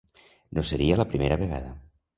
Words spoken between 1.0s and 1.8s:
la primera vegada.